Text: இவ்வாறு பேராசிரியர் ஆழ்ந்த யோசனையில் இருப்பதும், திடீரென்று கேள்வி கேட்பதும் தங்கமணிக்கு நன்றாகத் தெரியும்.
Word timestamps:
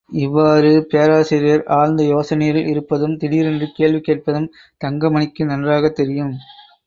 இவ்வாறு 0.09 0.87
பேராசிரியர் 0.89 1.63
ஆழ்ந்த 1.71 2.03
யோசனையில் 2.03 2.67
இருப்பதும், 2.67 3.17
திடீரென்று 3.17 3.71
கேள்வி 3.71 3.99
கேட்பதும் 4.01 4.49
தங்கமணிக்கு 4.81 5.45
நன்றாகத் 5.45 5.95
தெரியும். 5.95 6.33